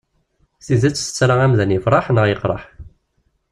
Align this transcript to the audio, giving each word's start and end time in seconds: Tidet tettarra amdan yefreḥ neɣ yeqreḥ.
Tidet 0.65 0.95
tettarra 0.97 1.35
amdan 1.45 1.73
yefreḥ 1.75 2.05
neɣ 2.09 2.25
yeqreḥ. 2.27 2.63